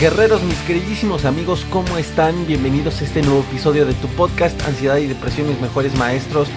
[0.00, 2.48] Guerreros, mis queridísimos amigos, ¿cómo están?
[2.48, 6.48] Bienvenidos a este nuevo episodio de tu podcast Ansiedad y Depresión, mis mejores maestros.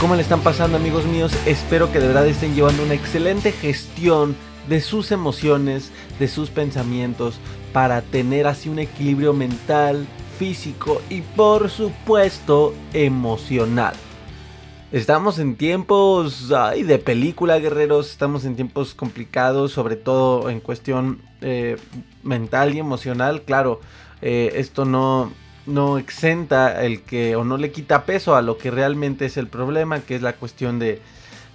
[0.00, 1.32] ¿Cómo le están pasando amigos míos?
[1.46, 4.34] Espero que de verdad estén llevando una excelente gestión
[4.68, 7.38] de sus emociones, de sus pensamientos,
[7.72, 13.94] para tener así un equilibrio mental, físico y por supuesto emocional.
[14.90, 18.10] Estamos en tiempos ay, de película, guerreros.
[18.10, 21.76] Estamos en tiempos complicados, sobre todo en cuestión eh,
[22.22, 23.42] mental y emocional.
[23.42, 23.82] Claro,
[24.22, 25.30] eh, esto no,
[25.66, 29.48] no exenta el que o no le quita peso a lo que realmente es el
[29.48, 31.02] problema, que es la cuestión de,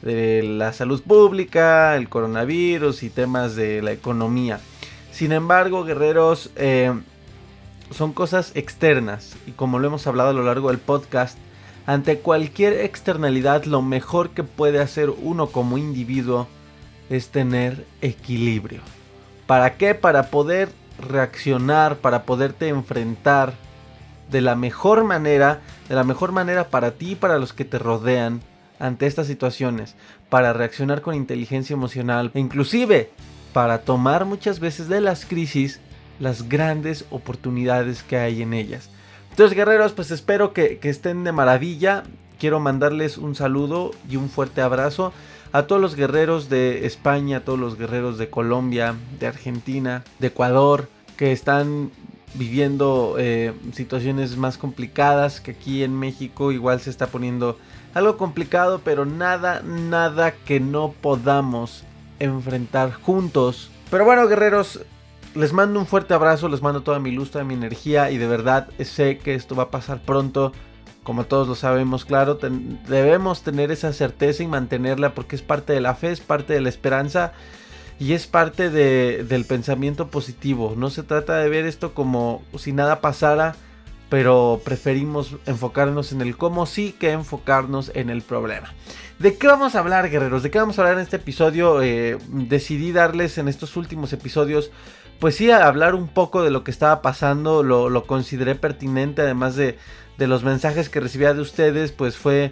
[0.04, 4.60] de la salud pública, el coronavirus y temas de la economía.
[5.12, 6.94] Sin embargo, guerreros, eh,
[7.90, 11.38] son cosas externas y como lo hemos hablado a lo largo del podcast,
[11.86, 16.48] ante cualquier externalidad lo mejor que puede hacer uno como individuo
[17.10, 18.82] es tener equilibrio.
[19.48, 19.94] ¿Para qué?
[19.94, 23.54] Para poder reaccionar, para poderte enfrentar
[24.32, 27.78] de la mejor manera, de la mejor manera para ti y para los que te
[27.78, 28.42] rodean
[28.80, 29.96] ante estas situaciones,
[30.30, 33.12] para reaccionar con inteligencia emocional e inclusive
[33.54, 35.80] para tomar muchas veces de las crisis
[36.20, 38.90] las grandes oportunidades que hay en ellas.
[39.34, 42.04] Entonces, guerreros, pues espero que, estén de maravilla.
[42.38, 45.12] Quiero mandarles un saludo y un fuerte abrazo
[45.52, 50.28] a todos los guerreros de España, a todos los guerreros de Colombia, de Argentina, de
[50.28, 51.90] Ecuador, que están
[52.36, 56.52] viviendo eh, situaciones más complicadas que aquí en México.
[56.52, 57.58] Igual se está poniendo
[57.96, 61.86] algo complicado, pero nada, nada que no podamos
[62.20, 63.72] enfrentar juntos.
[63.90, 64.82] Pero bueno, guerreros,
[65.36, 68.28] les mando un fuerte abrazo, les mando toda mi luz, toda mi energía y de
[68.28, 70.52] verdad sé que esto va a pasar pronto.
[71.04, 72.40] Como todos lo sabemos, claro,
[72.88, 76.62] debemos tener esa certeza y mantenerla porque es parte de la fe, es parte de
[76.62, 77.34] la esperanza
[78.00, 80.76] y es parte del pensamiento positivo.
[80.78, 83.56] No se trata de ver esto como si nada pasara,
[84.10, 88.74] pero preferimos enfocarnos en el cómo sí que enfocarnos en el problema.
[89.20, 90.44] ¿De qué vamos a hablar, guerreros?
[90.44, 91.82] ¿De qué vamos a hablar en este episodio?
[91.82, 94.72] Eh, decidí darles en estos últimos episodios
[95.24, 99.78] pues sí, hablar un poco de lo que estaba pasando, lo, consideré pertinente, además de,
[100.18, 102.52] los mensajes que recibía de ustedes, pues fue,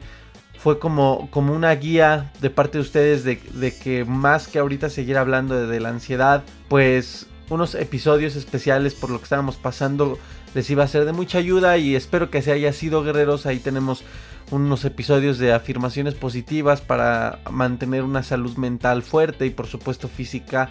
[0.57, 3.39] fue como, como una guía de parte de ustedes de,
[3.77, 9.17] que más que ahorita seguir hablando de, la ansiedad, pues unos episodios especiales por lo
[9.17, 10.17] que estábamos pasando
[10.53, 13.45] les iba a ser de mucha ayuda y espero que se haya sido guerreros.
[13.45, 14.05] Ahí tenemos
[14.49, 20.69] unos episodios de afirmaciones positivas para mantener una salud mental fuerte y por supuesto física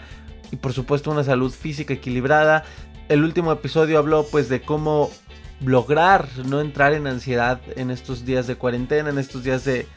[0.51, 2.63] y por supuesto una salud física equilibrada.
[3.09, 5.09] El último episodio habló pues de cómo
[5.65, 9.87] lograr no entrar en ansiedad en estos días de cuarentena, en estos días de,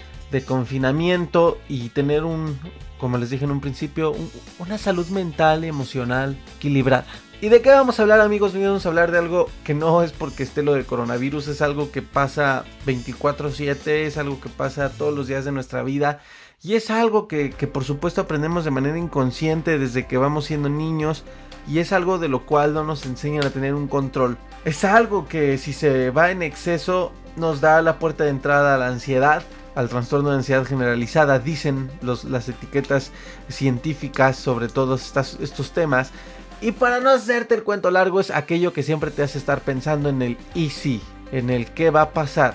[0.46, 2.58] confinamiento y tener un,
[2.98, 4.16] como les dije en un principio,
[4.58, 7.06] una salud mental y emocional equilibrada.
[7.40, 8.66] ¿Y de qué vamos a hablar amigos míos?
[8.66, 11.92] Vamos a hablar de algo que no es porque esté lo del coronavirus, es algo
[11.92, 16.18] que pasa 24/7, es algo que pasa todos los días de nuestra vida
[16.62, 21.24] y es algo que, por supuesto aprendemos de manera inconsciente desde que vamos siendo niños
[21.68, 24.36] y es algo de lo cual no nos enseñan a tener un control.
[24.64, 28.78] Es algo que si se va en exceso nos da la puerta de entrada a
[28.78, 29.42] la ansiedad,
[29.74, 33.10] al trastorno de ansiedad generalizada, dicen las etiquetas
[33.48, 36.12] científicas sobre todos estos temas.
[36.60, 40.08] Y para no hacerte el cuento largo es aquello que siempre te hace estar pensando
[40.08, 41.02] en el y si,
[41.32, 42.54] en el qué va a pasar,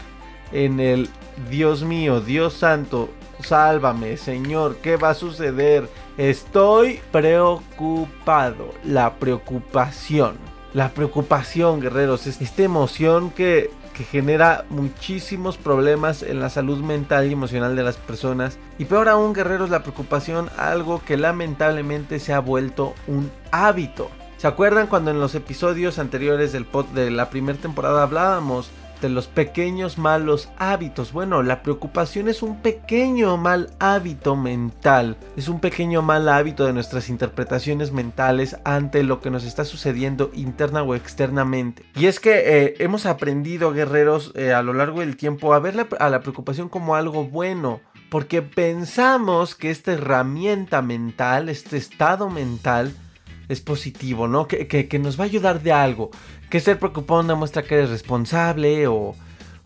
[0.51, 1.09] en el
[1.49, 3.09] Dios mío, Dios santo,
[3.41, 5.89] sálvame, Señor, ¿qué va a suceder?
[6.17, 8.73] Estoy preocupado.
[8.83, 10.37] La preocupación.
[10.73, 17.27] La preocupación, guerreros, es esta emoción que, que genera muchísimos problemas en la salud mental
[17.27, 18.59] y emocional de las personas.
[18.77, 24.11] Y peor aún, guerreros, la preocupación, algo que lamentablemente se ha vuelto un hábito.
[24.37, 28.69] ¿Se acuerdan cuando en los episodios anteriores del pod de la primera temporada hablábamos
[29.01, 31.11] de los pequeños malos hábitos?
[31.11, 36.73] Bueno, la preocupación es un pequeño mal hábito mental, es un pequeño mal hábito de
[36.73, 41.83] nuestras interpretaciones mentales ante lo que nos está sucediendo interna o externamente.
[41.95, 45.87] Y es que eh, hemos aprendido, guerreros, eh, a lo largo del tiempo a ver
[45.99, 47.81] a la preocupación como algo bueno.
[48.09, 52.91] Porque pensamos que esta herramienta mental, este estado mental,
[53.49, 54.47] es positivo, ¿no?
[54.47, 56.11] Que, que, nos va a ayudar de algo.
[56.49, 59.15] Que ser preocupado demuestra que eres responsable o,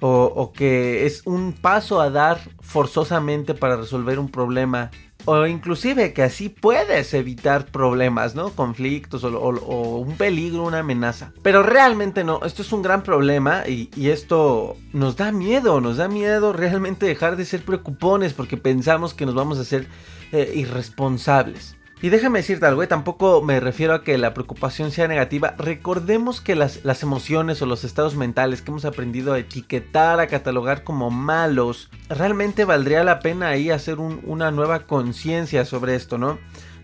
[0.05, 4.91] o, que es un paso a dar forzosamente para resolver un problema.
[5.25, 8.49] O inclusive que así puedes evitar problemas, ¿no?
[8.49, 11.31] Conflictos o, un peligro, una amenaza.
[11.41, 16.09] Pero realmente no, esto es un gran problema y, esto nos da miedo, nos da
[16.09, 19.87] miedo realmente dejar de ser preocupones porque pensamos que nos vamos a hacer
[20.33, 21.77] eh, irresponsables.
[22.03, 25.55] Y déjame decirte algo, eh, tampoco me refiero a que la preocupación sea negativa.
[25.57, 30.27] Recordemos que las, las, emociones o los estados mentales que hemos aprendido a etiquetar, a
[30.27, 36.39] catalogar como malos, realmente valdría la pena ahí hacer una nueva conciencia sobre esto, ¿no?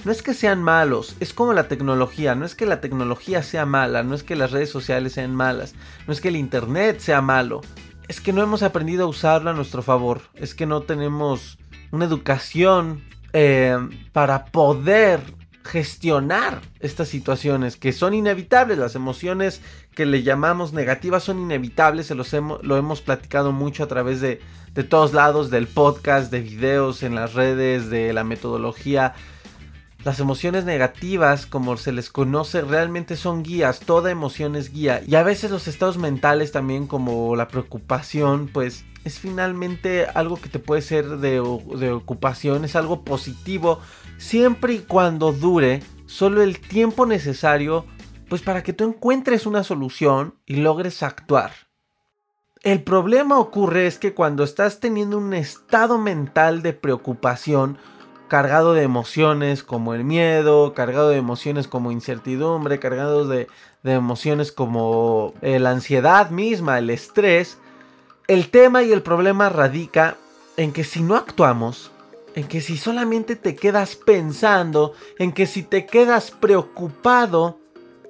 [0.06, 3.66] No es que sean malos, es como la tecnología, no es que la tecnología sea
[3.66, 5.76] mala, no es que las redes sociales sean malas,
[6.08, 7.60] no es que el Internet sea malo,
[8.08, 11.58] es que no hemos aprendido a usarlo a nuestro favor, es que no tenemos
[11.92, 13.02] una educación
[13.34, 13.78] eh,
[14.12, 15.22] para poder
[15.64, 18.78] gestionar estas situaciones que son inevitables.
[18.78, 19.62] Las emociones
[19.94, 22.08] que le llamamos negativas son inevitables.
[22.08, 24.42] Se los lo hemos platicado mucho a través de,
[24.74, 29.14] de todos lados, del podcast, de videos en las redes, de la metodología.
[30.04, 33.82] Las emociones negativas, como se les conoce, realmente son guías.
[33.82, 35.04] Toda emoción es guía.
[35.06, 40.50] Y a veces los estados mentales también, como la preocupación, pues es finalmente algo que
[40.50, 43.80] te puede ser de, ocupación, es algo positivo,
[44.18, 47.86] siempre y cuando dure solo el tiempo necesario,
[48.30, 51.52] pues para que tú encuentres una solución y logres actuar.
[52.62, 57.80] El problema ocurre es que cuando estás teniendo un estado mental de preocupación,
[58.28, 63.48] cargado de emociones como el miedo, cargado de emociones como incertidumbre, cargado de,
[63.82, 67.58] de emociones como eh, la ansiedad misma, el estrés,
[68.30, 70.16] el tema y el problema radica
[70.56, 71.92] en que si no actuamos,
[72.36, 77.60] en que si solamente te quedas pensando, en que si te quedas preocupado,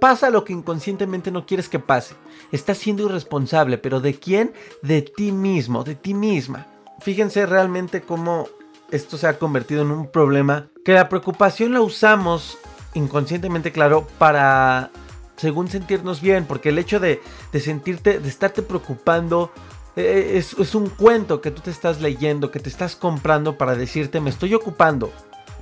[0.02, 2.16] pasa lo que inconscientemente no quieres que pase.
[2.52, 4.52] Estás siendo irresponsable, pero ¿de quién?
[4.82, 6.68] De ti mismo, de ti misma.
[7.00, 8.50] Fíjense realmente cómo
[8.92, 12.58] esto se ha convertido en un problema, que la preocupación la usamos
[12.94, 14.92] inconscientemente, claro, para
[15.38, 17.22] según sentirnos bien, porque el hecho de,
[17.54, 19.54] de sentirte, de estarte preocupando
[20.00, 24.22] eh, es, un cuento que tú te estás leyendo, que te estás comprando para decirte
[24.22, 25.12] me estoy ocupando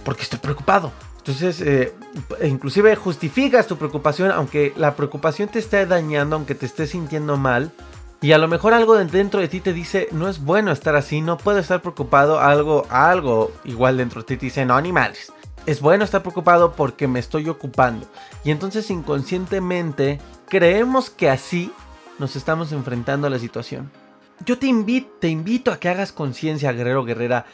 [0.04, 0.92] porque estoy preocupado.
[1.18, 1.94] Entonces, eh,
[2.44, 7.72] inclusive justificas tu preocupación, aunque la preocupación te esté dañando, aunque te estés sintiendo mal.
[8.22, 11.22] Y a lo mejor algo dentro de ti te dice, no es bueno estar así,
[11.22, 15.34] no puedo estar preocupado, algo, algo igual dentro de ti te dice, no, animales.
[15.66, 18.08] Es bueno estar preocupado porque me estoy ocupando.
[18.44, 21.72] Y entonces inconscientemente creemos que así
[22.20, 23.92] nos estamos enfrentando a la situación
[24.46, 27.46] yo te invito, te invito a que hagas conciencia, guerrero, guerrera.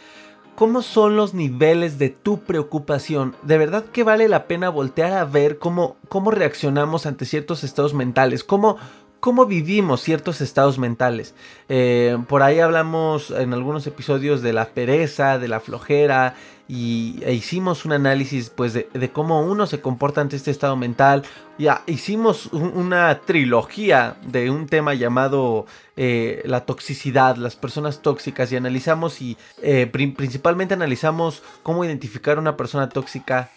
[0.56, 3.36] ¿Cómo son los niveles de tu preocupación?
[3.42, 7.96] De verdad que vale la pena voltear a ver cómo, cómo reaccionamos ante ciertos estados
[7.96, 8.78] mentales, cómo,
[9.20, 11.34] cómo vivimos ciertos estados mentales.
[11.70, 16.36] Eh, por ahí hablamos en algunos episodios de la pereza, de la flojera,
[16.68, 21.24] y hicimos un análisis pues de, cómo uno se comporta ante este estado mental.
[21.58, 25.66] Ya hicimos una trilogía de un tema llamado
[25.98, 32.58] eh, la toxicidad, las personas tóxicas y analizamos y eh, principalmente analizamos cómo identificar una
[32.58, 33.50] persona tóxica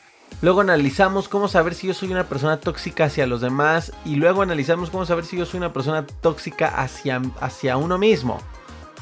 [0.43, 3.93] Luego analizamos cómo saber si yo soy una persona tóxica hacia los demás.
[4.05, 8.39] Y luego analizamos cómo saber si yo soy una persona tóxica hacia, hacia uno mismo.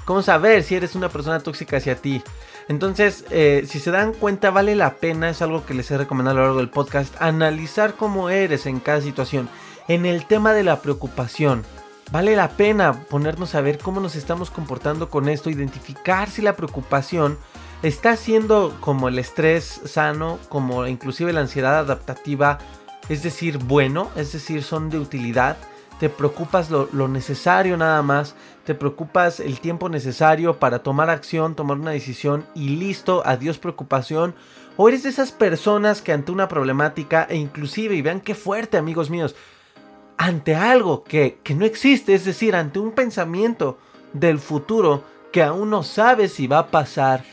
[0.05, 2.23] Cómo saber si eres una persona tóxica hacia ti.
[2.69, 6.39] Entonces, eh, si se dan cuenta, vale la pena, es algo que les he recomendado
[6.39, 9.49] a lo largo del podcast, analizar cómo eres en cada situación.
[9.87, 11.65] En el tema de la preocupación,
[12.11, 16.57] vale la pena ponernos a ver cómo nos estamos comportando con esto, identificar si la
[16.57, 17.39] preocupación
[17.83, 22.59] está siendo como el estrés sano, como inclusive la ansiedad adaptativa,
[23.11, 25.59] es decir, bueno, es decir, son de utilidad.
[25.99, 28.35] Te preocupas lo, necesario nada más,
[28.65, 34.35] te preocupas el tiempo necesario para tomar acción, tomar una decisión y listo, adiós preocupación.
[34.77, 38.77] O eres de esas personas que ante una problemática e inclusive, y vean qué fuerte
[38.77, 39.37] amigos míos,
[40.17, 43.79] ante algo que, que no existe, es decir, ante un pensamiento
[44.13, 47.25] del futuro que aún no sabes si va a pasar,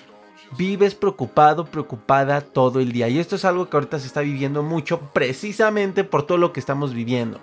[0.58, 3.08] vives preocupado, preocupada todo el día.
[3.10, 6.60] Y esto es algo que ahorita se está viviendo mucho precisamente por todo lo que
[6.60, 7.40] estamos viviendo.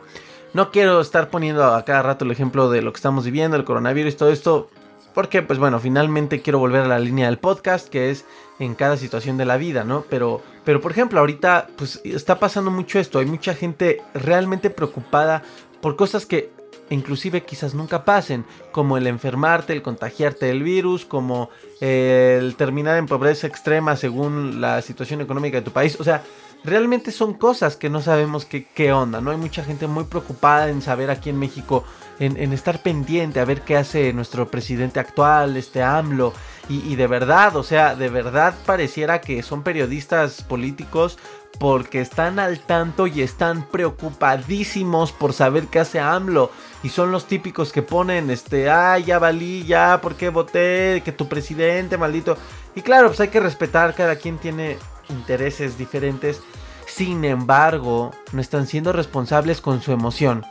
[0.55, 3.65] No quiero estar poniendo a cada rato el ejemplo de lo que estamos viviendo, el
[3.65, 4.71] coronavirus todo esto,
[5.15, 8.25] porque pues bueno, finalmente quiero volver a la línea del podcast, que es
[8.59, 10.05] en cada situación de la vida, ¿no?
[10.09, 15.43] Pero, pero por ejemplo, ahorita pues está pasando mucho esto, hay mucha gente realmente preocupada
[15.81, 16.51] por cosas que
[16.91, 21.51] inclusive quizás nunca pasen, como el enfermarte, el contagiarte del virus, como
[21.81, 26.23] el terminar en pobreza extrema según la situación económica de tu país, o sea,
[26.65, 29.31] realmente son cosas que no sabemos qué, onda, ¿no?
[29.31, 31.85] Hay mucha gente muy preocupada en saber aquí en México,
[32.19, 36.33] en, estar pendiente a ver qué hace nuestro presidente actual, este AMLO.
[36.71, 41.17] Y, de verdad, o sea, de verdad pareciera que son periodistas políticos
[41.59, 46.51] porque están al tanto y están preocupadísimos por saber qué hace AMLO.
[46.83, 51.01] Y son los típicos que ponen, este, ay, ya valí, ya, ¿por qué voté?
[51.03, 52.37] Que tu presidente, maldito.
[52.75, 54.77] Y claro, pues hay que respetar, cada quien tiene
[55.11, 56.43] intereses diferentes,
[56.87, 60.45] sin embargo, no están siendo responsables con su emoción,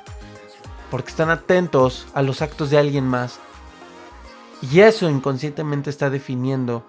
[0.92, 3.40] porque están atentos a los actos de alguien más.
[4.62, 6.86] Y eso inconscientemente está definiendo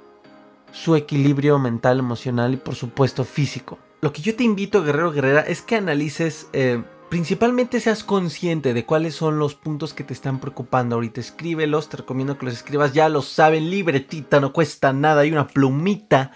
[0.73, 3.79] su equilibrio mental, emocional y por supuesto físico.
[4.01, 8.85] Lo que yo te invito, guerrero guerrera, es que analices, eh, principalmente seas consciente de
[8.85, 10.95] cuáles son los puntos que te están preocupando.
[10.95, 15.33] Ahorita escríbelos, te recomiendo que los escribas, ya lo saben, libretita, no cuesta nada, hay
[15.33, 16.33] una plumita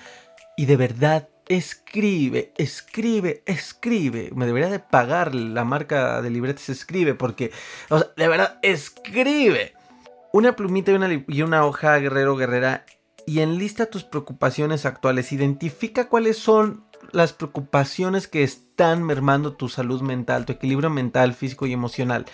[0.56, 4.30] y de verdad escribe, escribe, escribe.
[4.34, 7.50] Me debería de pagar la marca de libretes escribe porque,
[7.88, 9.74] o sea, de verdad, escribe.
[10.32, 10.92] Una plumita
[11.28, 12.86] y una, hoja, guerrero, guerrera,
[13.26, 15.30] y enlista tus preocupaciones actuales.
[15.30, 21.66] Identifica cuáles son las preocupaciones que están mermando tu salud mental, tu equilibrio mental, físico
[21.66, 22.24] y emocional.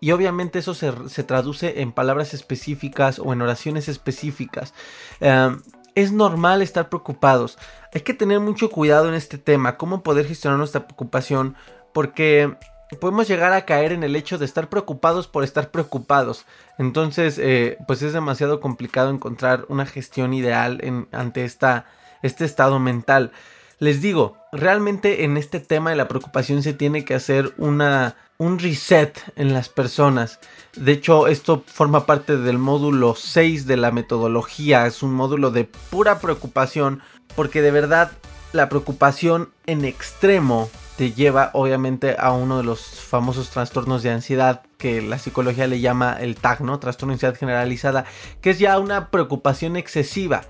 [0.00, 0.92] Y obviamente eso se,
[1.24, 4.74] traduce en palabras específicas o en oraciones específicas.
[5.20, 5.62] Em,
[5.96, 7.58] es normal estar preocupados.
[7.92, 11.56] Hay que tener mucho cuidado en este tema, cómo poder gestionar nuestra preocupación,
[11.92, 12.54] porque
[13.00, 16.44] podemos llegar a caer en el hecho de estar preocupados por estar preocupados.
[16.78, 21.86] Entonces, eh, pues es demasiado complicado encontrar una gestión ideal ante esta,
[22.22, 23.32] este estado mental.
[23.78, 28.58] Les digo, realmente en este tema de la preocupación se tiene que hacer una, un
[28.58, 30.38] reset en las personas.
[30.76, 34.86] De hecho, esto forma parte del módulo 6 de la metodología.
[34.86, 37.02] Es un módulo de pura preocupación
[37.34, 38.12] porque de verdad
[38.52, 44.62] la preocupación en extremo te lleva obviamente a uno de los famosos trastornos de ansiedad
[44.78, 46.78] que la psicología le llama el TAG, ¿no?
[46.78, 48.06] Trastorno de ansiedad generalizada,
[48.40, 50.44] que es ya una preocupación excesiva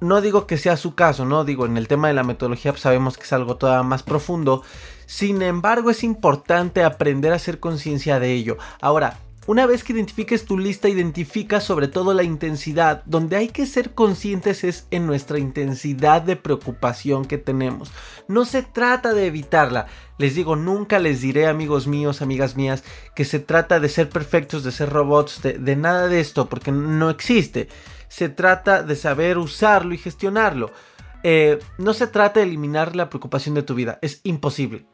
[0.00, 2.82] no digo que sea su caso, no digo en el tema de la metodología pues,
[2.82, 4.62] sabemos que es algo todavía más profundo.
[5.06, 8.58] Sin embargo, es importante aprender a hacer conciencia de ello.
[8.80, 13.04] Ahora, una vez que identifiques tu lista, identifica sobre todo la intensidad.
[13.04, 17.92] Donde hay que ser conscientes es en nuestra intensidad de preocupación que tenemos.
[18.26, 19.86] No se trata de evitarla.
[20.18, 22.82] Les digo, nunca les diré, amigos míos, amigas mías,
[23.14, 26.72] que se trata de ser perfectos, de ser robots, de, de nada de esto, porque
[26.72, 27.68] no existe
[28.08, 30.70] se trata de saber usarlo y gestionarlo.
[31.22, 34.86] Eh, no se trata de eliminar la preocupación de tu vida, es imposible.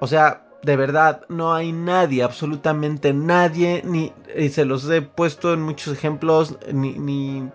[0.00, 5.52] O sea, de verdad, no hay nadie, absolutamente nadie, ni y se los he puesto
[5.52, 7.48] en muchos ejemplos, ni, ni,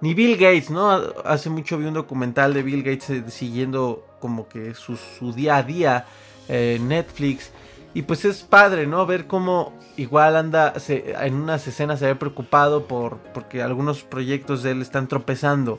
[0.00, 0.90] ni, Bill Gates, ¿no?
[1.24, 5.56] Hace mucho vi un documental de Bill Gates eh, siguiendo como que su, su día
[5.56, 6.06] a día
[6.48, 7.50] en Netflix.
[7.94, 9.06] Y pues es padre, ¿no?
[9.06, 14.72] Ver cómo igual anda en unas escenas se ve preocupado por porque algunos proyectos de
[14.72, 15.78] él están tropezando.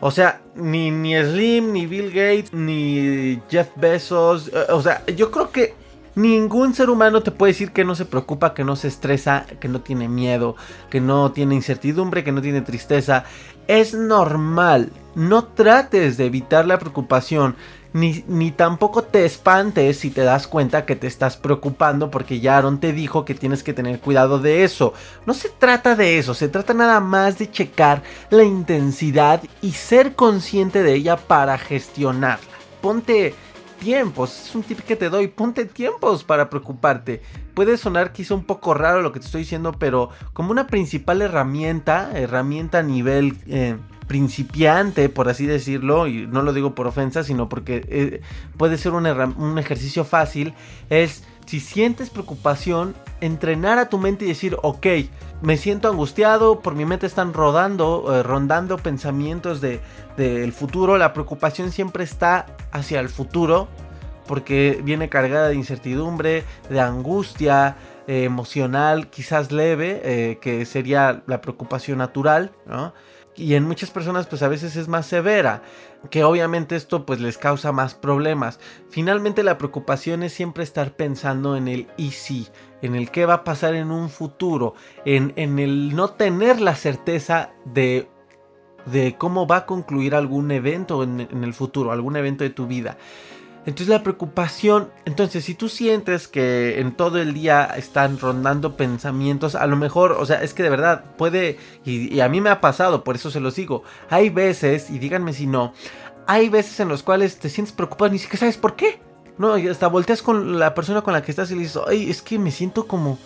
[0.00, 4.48] O sea, ni, ni Slim, ni Bill Gates, ni Jeff Bezos.
[4.48, 5.74] Eh, o sea, yo creo que
[6.14, 9.68] ningún ser humano te puede decir que no se preocupa, que no se estresa, que
[9.68, 10.54] no tiene miedo,
[10.90, 13.24] que no tiene incertidumbre, que no tiene tristeza.
[13.66, 14.90] Es normal.
[15.16, 17.56] No trates de evitar la preocupación
[17.94, 22.78] ni, tampoco te espantes si te das cuenta que te estás preocupando porque ya Aaron
[22.78, 24.92] te dijo que tienes que tener cuidado de eso.
[25.24, 30.14] No se trata de eso, se trata nada más de checar la intensidad y ser
[30.14, 32.44] consciente de ella para gestionarla.
[32.82, 33.34] Ponte
[33.80, 37.22] tiempos, es un tip que te doy, ponte tiempos para preocuparte.
[37.54, 41.22] Puede sonar quizá un poco raro lo que te estoy diciendo, pero como una principal
[41.22, 43.38] herramienta, herramienta a nivel...
[43.46, 48.20] Eh, principiante, por así decirlo, y no lo digo por ofensa, sino porque eh,
[48.56, 50.54] puede ser un, ejercicio fácil,
[50.90, 54.86] es si sientes preocupación, entrenar a tu mente y decir, ok,
[55.42, 59.80] me siento angustiado, por mi mente están rodando, eh, rondando pensamientos del
[60.16, 63.68] de, futuro, la preocupación siempre está hacia el futuro,
[64.26, 67.76] porque viene cargada de incertidumbre, de angustia
[68.08, 72.92] eh, emocional, quizás leve, que sería la preocupación natural, ¿no?
[73.36, 75.62] Y en muchas personas pues a veces es más severa,
[76.10, 78.58] que obviamente esto pues les causa más problemas.
[78.88, 82.48] Finalmente la preocupación es siempre estar pensando en el y si,
[82.82, 84.74] en el qué va a pasar en un futuro,
[85.04, 88.08] en, en el no tener la certeza de,
[88.86, 92.66] de cómo va a concluir algún evento en, en el futuro, algún evento de tu
[92.66, 92.96] vida.
[93.66, 99.56] Entonces la preocupación, entonces si tú sientes que en todo el día están rondando pensamientos,
[99.56, 102.60] a lo mejor, o sea, es que de verdad puede, y, a mí me ha
[102.60, 105.74] pasado, por eso se los digo, hay veces, y díganme si no,
[106.28, 109.00] hay veces en los cuales te sientes preocupado ni siquiera sabes por qué.
[109.36, 112.08] No, y hasta volteas con la persona con la que estás y le dices, ay,
[112.08, 113.18] es que me siento como,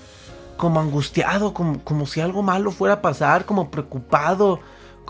[0.56, 4.58] como angustiado, como, como si algo malo fuera a pasar, como preocupado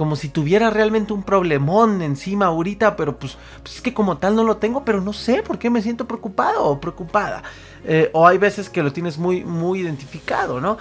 [0.01, 4.35] como si tuviera realmente un problemón encima ahorita, pero pues, pues, es que como tal
[4.35, 7.43] no lo tengo, pero no sé por qué me siento preocupado o preocupada.
[7.85, 10.79] Eh, o hay veces que lo tienes muy, muy identificado, ¿no?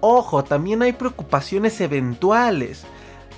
[0.00, 2.84] Ojo, también hay preocupaciones eventuales.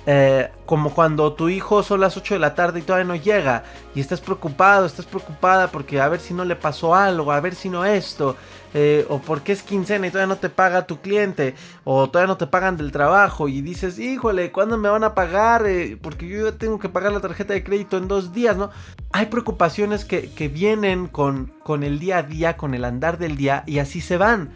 [0.05, 3.63] Eh, como cuando tu hijo son las 8 de la tarde y todavía no llega
[3.95, 7.55] y estás preocupado, estás preocupada porque a ver si no le pasó algo, a ver
[7.55, 8.35] si no esto,
[8.73, 12.37] eh, o porque es quincena y todavía no te paga tu cliente, o todavía no
[12.37, 15.65] te pagan del trabajo y dices, híjole, ¿cuándo me van a pagar?
[15.65, 18.69] Eh, porque yo tengo que pagar la tarjeta de crédito en dos días, ¿no?
[19.11, 23.37] Hay preocupaciones que, que vienen con, con el día a día, con el andar del
[23.37, 24.51] día y así se van.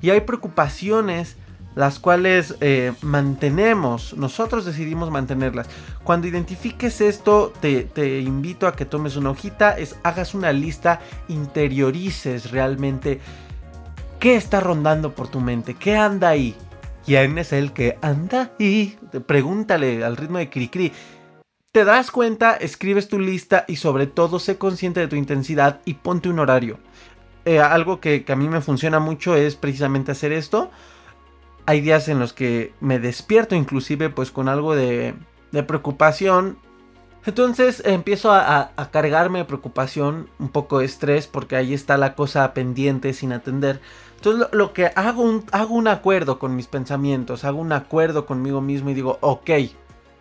[0.00, 1.36] Y hay preocupaciones
[1.74, 5.68] las cuales eh, mantenemos, nosotros decidimos mantenerlas.
[6.04, 13.20] Cuando identifiques esto, te, invito a que tomes una hojita, hagas una lista, interiorices realmente
[14.22, 16.54] qué está rondando por tu mente, qué anda ahí.
[17.04, 18.96] ¿Quién es el que anda ahí?
[19.26, 20.92] Pregúntale al ritmo de Cricri.
[21.72, 25.94] Te das cuenta, escribes tu lista y sobre todo sé consciente de tu intensidad y
[25.94, 26.78] ponte un horario.
[27.44, 30.70] Eh, algo que, a mí me funciona mucho es precisamente hacer esto
[31.66, 35.14] hay días en los que me despierto inclusive pues con algo de,
[35.66, 36.58] preocupación.
[37.24, 42.52] Entonces empiezo a, cargarme de preocupación, un poco de estrés, porque ahí está la cosa
[42.52, 43.80] pendiente sin atender.
[44.24, 48.60] Entonces lo, que hago un, hago un acuerdo con mis pensamientos, hago un acuerdo conmigo
[48.60, 49.50] mismo y digo, ok,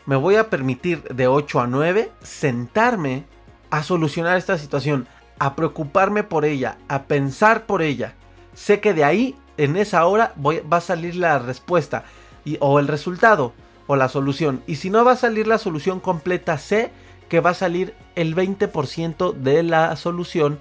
[0.08, 3.26] me voy a permitir de 8 a 9 sentarme
[3.70, 8.16] a solucionar esta situación, a preocuparme por ella, a pensar por ella.
[8.56, 12.04] Sé que de ahí en esa hora va a salir la respuesta
[12.44, 13.54] y, o el resultado
[13.86, 14.64] o la solución.
[14.66, 16.90] Y si no va a salir la solución completa, sé
[17.30, 20.58] que va a salir el 20% de la solución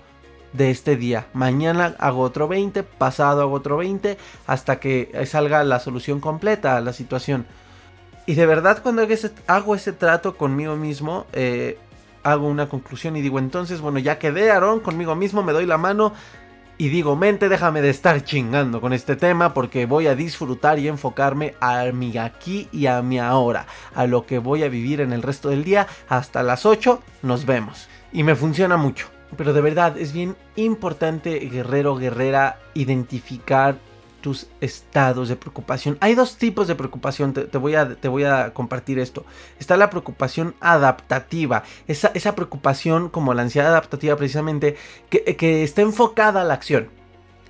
[0.53, 1.27] de este día.
[1.33, 6.81] Mañana hago otro 20, pasado hago otro 20, hasta que salga la solución completa a
[6.81, 7.47] la situación.
[8.27, 9.07] Y de verdad cuando
[9.47, 11.79] hago ese, trato conmigo mismo, eh,
[12.23, 15.79] hago una conclusión y digo, entonces, bueno, ya quedé, Aarón, conmigo mismo, me doy la
[15.79, 16.13] mano,
[16.81, 20.89] y digo, mente, déjame de estar chingando con este tema porque voy a disfrutar y
[20.89, 25.13] enfocarme a mi aquí y a mi ahora, a lo que voy a vivir en
[25.13, 25.87] el resto del día.
[26.09, 27.87] Hasta las 8 nos vemos.
[28.15, 29.20] Y me funciona mucho.
[29.37, 33.79] Pero de verdad es bien importante, guerrero, guerrera, identificar
[34.21, 35.97] tus estados de preocupación.
[36.01, 39.25] Hay dos tipos de preocupación, te, voy, a, te voy, a, compartir esto.
[39.59, 44.77] Está la preocupación adaptativa, esa, esa preocupación como la ansiedad adaptativa precisamente,
[45.09, 46.89] que, está enfocada a la acción.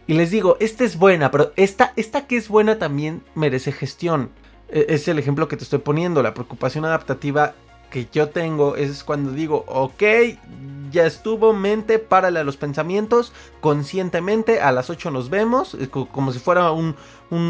[0.07, 4.31] Y les digo, esta es buena, pero esta, esta que es buena también merece gestión.
[4.69, 7.55] E, es el ejemplo que te estoy poniendo, la preocupación adaptativa
[7.91, 10.03] que yo tengo es cuando digo, ok,
[10.91, 16.39] ya estuvo, mente, párale a los pensamientos, conscientemente, a las 8 nos vemos, como si
[16.39, 16.97] fuera un,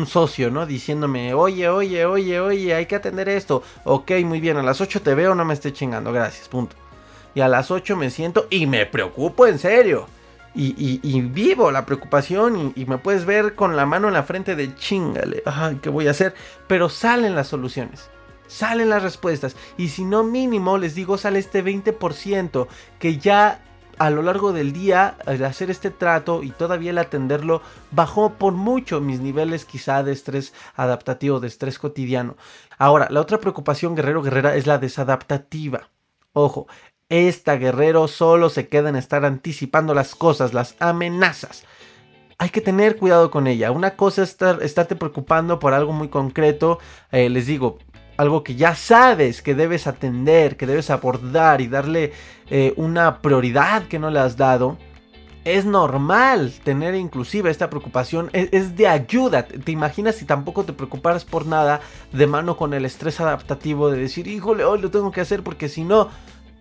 [0.07, 0.67] socio, ¿no?
[0.67, 3.63] Diciéndome, oye, oye, oye, oye, hay que atender esto.
[3.85, 6.77] Ok, muy bien, a las 8 te veo, no me esté chingando, gracias, punto.
[7.35, 10.07] Y a las 8 me siento y me preocupo en serio.
[10.55, 14.57] Y, vivo la preocupación y, y, me puedes ver con la mano en la frente
[14.57, 16.35] de chingale, ay, ¿qué voy a hacer?
[16.67, 18.11] Pero salen las soluciones
[18.51, 19.57] salen las respuestas.
[19.79, 22.67] Y si no mínimo, les digo, sale este 20%
[22.99, 23.63] que ya
[23.99, 27.61] a lo largo del día, al hacer este trato y todavía el atenderlo,
[27.91, 32.37] bajó por mucho mis niveles quizá de estrés adaptativo, de estrés cotidiano.
[32.79, 35.91] Ahora, la otra preocupación guerrero guerrera es la desadaptativa.
[36.33, 36.67] Ojo,
[37.11, 41.65] esta guerrero solo se queda en estar anticipando las cosas, las amenazas.
[42.39, 43.71] Hay que tener cuidado con ella.
[43.71, 46.79] Una cosa es estar, estarte preocupando por algo muy concreto.
[47.13, 47.77] Eh, les digo,
[48.21, 52.13] algo que ya sabes que debes atender, que debes abordar y darle
[52.51, 54.77] eh, una prioridad que no le has dado.
[55.47, 59.47] es normal tener inclusive esta preocupación, es, de ayuda.
[59.47, 61.81] Te imaginas si tampoco te preocuparas por nada
[62.13, 65.71] de mano con el estrés adaptativo de decir, híjole, hoy lo tengo que hacer porque
[65.71, 66.11] si no,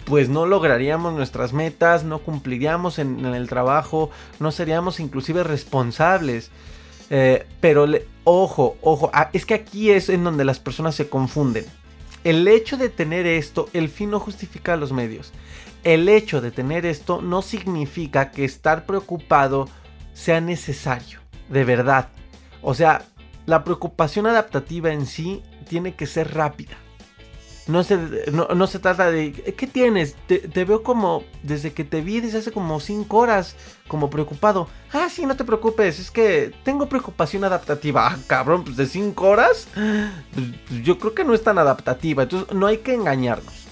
[0.06, 6.52] pues no lograríamos nuestras metas, no cumpliríamos en, el trabajo, no seríamos inclusive responsables.
[7.10, 7.88] Eh, pero
[8.24, 11.66] ojo, ojo, ah, es que aquí es en donde las personas se confunden.
[12.24, 15.32] El hecho de tener esto, el fin no justifica los medios
[15.84, 19.70] el hecho de tener esto no significa que estar preocupado
[20.14, 21.20] sea necesario,
[21.50, 22.10] de verdad.
[22.62, 23.04] O sea,
[23.46, 26.78] la preocupación adaptativa en sí tiene que ser rápida.
[27.70, 27.98] No se,
[28.32, 30.16] no, se trata de, ¿qué tienes?
[30.28, 33.56] Te, veo como, desde que te vi desde hace como 5 horas,
[33.88, 34.68] como preocupado.
[34.92, 38.08] Ah, sí, no te preocupes, es que tengo preocupación adaptativa.
[38.08, 39.68] Ah, cabrón, pues de 5 horas,
[40.34, 42.24] pues, yo creo que no es tan adaptativa.
[42.24, 43.70] Entonces, no hay que engañarnos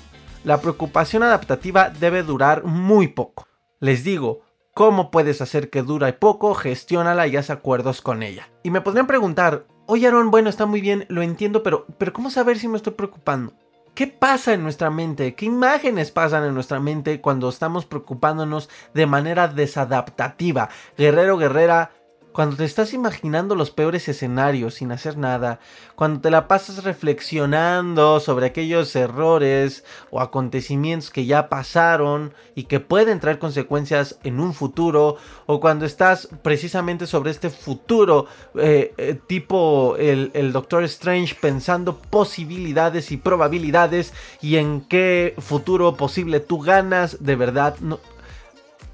[0.48, 3.46] la preocupación adaptativa debe durar muy poco.
[3.82, 6.54] Les digo, ¿cómo puedes hacer que dure poco?
[6.54, 8.48] Gestiónala y haz acuerdos con ella.
[8.64, 12.30] Y me podrían preguntar, oye Aaron, bueno, está muy bien, lo entiendo, pero, pero ¿cómo
[12.30, 13.54] saber si me estoy preocupando?
[13.98, 15.34] ¿Qué pasa en nuestra mente?
[15.34, 20.70] ¿Qué imágenes pasan en nuestra mente cuando estamos preocupándonos de manera desadaptativa?
[20.96, 21.90] Guerrero, guerrera,
[22.38, 25.60] cuando te estás imaginando los peores escenarios sin hacer nada,
[25.96, 32.80] cuando te la pasas reflexionando sobre aquellos errores o acontecimientos que ya pasaron y que
[32.80, 39.20] pueden traer consecuencias en un futuro, o cuando estás precisamente sobre este futuro eh, eh,
[39.26, 47.18] tipo el, Doctor Strange pensando posibilidades y probabilidades y en qué futuro posible tú ganas,
[47.20, 48.00] de verdad, no,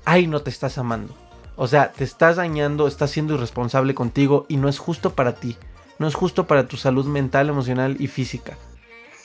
[0.05, 1.22] ahí no te estás amando.
[1.55, 5.55] O sea, te estás dañando, estás siendo irresponsable contigo y no es justo para ti.
[5.99, 8.57] No es justo para tu salud mental, emocional y física.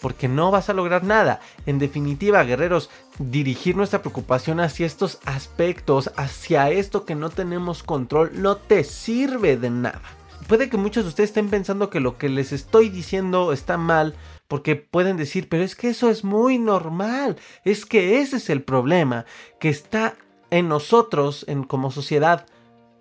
[0.02, 1.40] Porque no vas a lograr nada.
[1.66, 8.30] En definitiva, guerreros, dirigir nuestra preocupación hacia estos aspectos, hacia esto que no tenemos control,
[8.34, 10.02] no te sirve de nada.
[10.46, 14.14] Puede que muchos de ustedes estén pensando que lo que les estoy diciendo está mal,
[14.46, 18.62] porque pueden decir, pero es que eso es muy normal, es que ese es el
[18.62, 19.26] problema,
[19.60, 20.14] que está
[20.50, 22.46] en nosotros, en, como sociedad,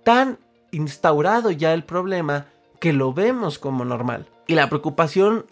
[0.03, 0.39] tan
[0.71, 2.47] instaurado ya el problema
[2.79, 4.27] que lo vemos como normal.
[4.47, 5.45] Y la preocupación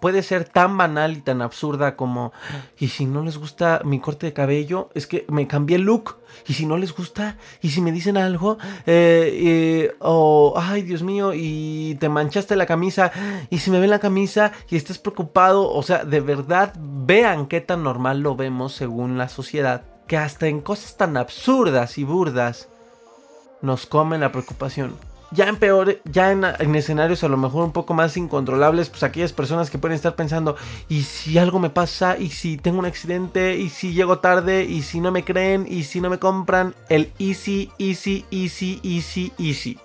[0.00, 2.32] puede ser tan banal y tan absurda como,
[2.78, 6.16] y si no les gusta mi corte de cabello, es que me cambié el look.
[6.46, 11.32] Y si no les gusta, y si me dicen algo, eh, o, ay Dios mío,
[11.34, 13.12] y te manchaste la camisa,
[13.50, 17.60] y si me ven la camisa y estás preocupado, o sea, de verdad vean qué
[17.60, 22.68] tan normal lo vemos según la sociedad que hasta en cosas tan absurdas y burdas
[23.60, 24.96] nos comen la preocupación.
[25.34, 29.32] Ya en peor, ya en, escenarios a lo mejor un poco más incontrolables, pues aquellas
[29.32, 30.56] personas que pueden estar pensando,
[30.90, 32.18] ¿y si algo me pasa?
[32.18, 33.56] ¿Y si tengo un accidente?
[33.56, 34.64] ¿Y si llego tarde?
[34.64, 35.66] ¿Y si no me creen?
[35.66, 36.74] ¿Y si no me compran?
[36.90, 39.78] El easy, easy, easy, easy, easy.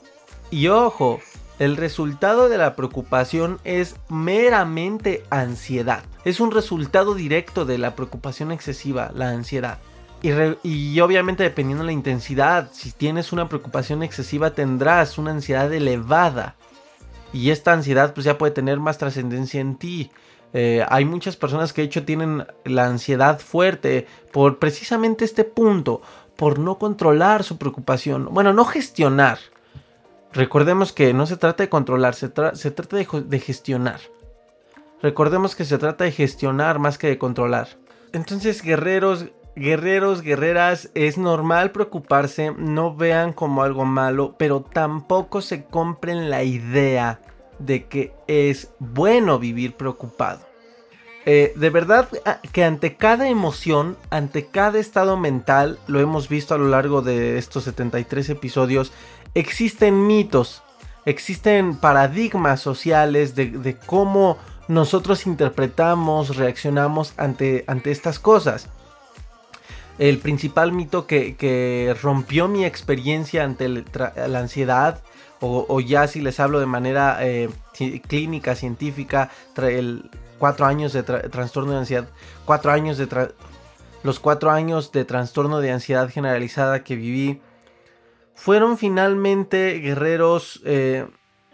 [0.51, 1.21] Y ojo,
[1.59, 6.03] el resultado de la preocupación es meramente ansiedad.
[6.25, 9.79] Es un resultado directo de la preocupación excesiva, la ansiedad.
[10.21, 16.55] Y, obviamente dependiendo de la intensidad, si tienes una preocupación excesiva tendrás una ansiedad elevada.
[17.33, 20.11] Y esta ansiedad pues ya puede tener más trascendencia en ti.
[20.53, 26.01] Eh, hay muchas personas que de hecho tienen la ansiedad fuerte por precisamente este punto,
[26.35, 28.29] por no controlar su preocupación.
[28.31, 29.37] Bueno, no gestionar.
[30.33, 33.99] Recordemos que no se trata de controlar, se, se trata de, de gestionar.
[35.01, 37.67] Recordemos que se trata de gestionar más que de controlar.
[38.13, 39.25] Entonces, guerreros,
[39.57, 46.43] Guerreros, guerreras, es normal preocuparse, no vean como algo malo, pero tampoco se compren la
[46.43, 47.21] idea
[47.57, 50.41] de que es bueno vivir preocupado.
[51.25, 52.07] Eh, de verdad
[52.51, 57.39] que ante cada emoción, ante cada estado mental, lo hemos visto a lo largo de
[57.39, 58.91] estos 73 episodios,
[59.33, 60.61] existen mitos,
[61.05, 68.69] existen paradigmas sociales de, cómo nosotros interpretamos, reaccionamos ante, ante estas cosas
[69.99, 75.01] el principal mito que, rompió mi experiencia ante la ansiedad,
[75.39, 77.49] o, ya si les hablo de manera eh,
[78.07, 82.07] clínica, científica, el cuatro años de trastorno de ansiedad,
[82.65, 83.07] años de
[84.03, 87.41] los cuatro años de trastorno de ansiedad generalizada que viví,
[88.35, 91.07] fueron finalmente, guerreros, eh,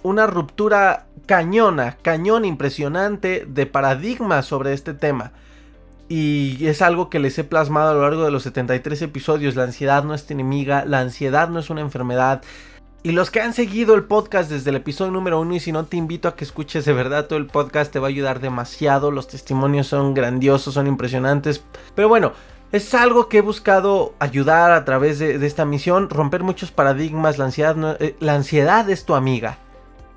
[0.03, 5.32] una ruptura cañona, cañón impresionante de paradigma sobre este tema.
[6.10, 9.56] Y es algo que les he plasmado a lo largo de los 73 episodios.
[9.56, 12.42] La ansiedad no es enemiga, la ansiedad no es una enfermedad.
[13.06, 15.86] Y los que han seguido el podcast desde el episodio número uno, y si no
[15.86, 19.12] te invito a que escuches de verdad todo el podcast, te va a ayudar demasiado.
[19.12, 21.63] Los testimonios son grandiosos, son impresionantes.
[21.96, 22.34] Pero bueno,
[22.74, 27.46] Es algo que he buscado ayudar a través de, esta misión, romper muchos paradigmas, la
[27.46, 29.60] ansiedad, eh, la ansiedad es tu amiga.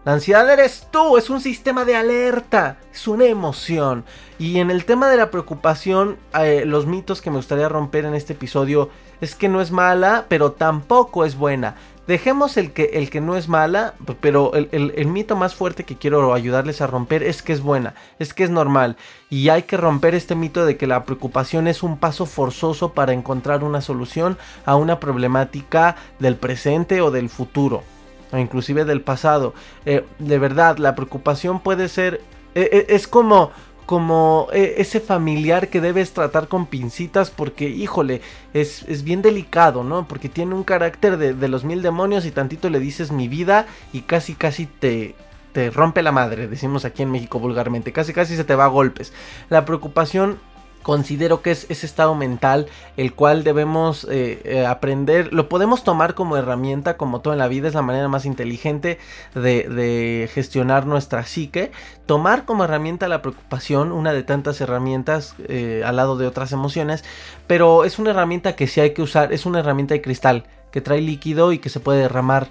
[0.07, 4.05] La ansiedad eres tú, es un sistema de alerta, es una emoción.
[4.39, 8.15] Y en el tema de la preocupación, eh, los mitos que me gustaría romper en
[8.15, 8.89] este episodio
[9.21, 11.75] es que no es mala, pero tampoco es buena.
[12.07, 15.97] Dejemos el que, el que no es mala, pero el, el, mito más fuerte que
[15.97, 18.97] quiero ayudarles a romper es que es buena, es que es normal.
[19.29, 23.13] Y hay que romper este mito de que la preocupación es un paso forzoso para
[23.13, 27.83] encontrar una solución a una problemática del presente o del futuro
[28.33, 29.55] o inclusive del pasado.
[29.85, 32.21] Eh, de verdad, la preocupación puede ser,
[32.55, 33.51] eh, eh, es como,
[33.87, 38.21] como ese familiar que debes tratar con pincitas porque, híjole,
[38.53, 40.09] es, es bien delicado, ¿no?
[40.09, 43.67] Porque tiene un carácter de, de, los mil demonios y tantito le dices mi vida
[43.93, 45.15] y casi, casi te...
[45.53, 48.69] Te rompe la madre, decimos aquí en México vulgarmente, casi casi se te va a
[48.69, 49.15] golpes.
[49.49, 50.39] La preocupación
[50.87, 56.15] considero que es ese estado mental el cual debemos eh, eh, aprender, lo podemos tomar
[56.15, 59.01] como herramienta, como todo en la vida, es la manera más inteligente
[59.35, 61.73] de, gestionar nuestra psique,
[62.07, 67.03] tomar como herramienta la preocupación, una de tantas herramientas eh, al lado de otras emociones,
[67.49, 70.81] pero es una herramienta que sí hay que usar, es una herramienta de cristal que
[70.81, 72.47] trae líquido y que se puede derramar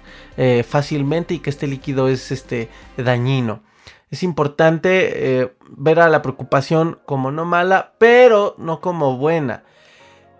[0.68, 2.68] fácilmente y que este líquido es este
[2.98, 3.62] dañino
[4.16, 9.62] es importante eh, ver a la preocupación como no mala, pero no como buena.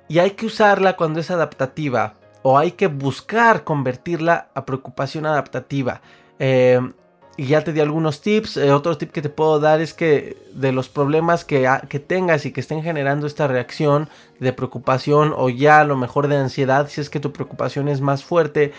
[0.09, 6.01] Y hay que usarla cuando es adaptativa o hay que buscar convertirla a preocupación adaptativa.
[6.39, 6.81] Eh,
[7.37, 8.57] y ya te di algunos tips.
[8.57, 12.47] Eh, otro tip que te puedo dar es que de los problemas que, que, tengas
[12.47, 14.09] y que estén generando esta reacción
[14.41, 18.01] de preocupación o ya a lo mejor de ansiedad, si es que tu preocupación es
[18.01, 18.73] más fuerte,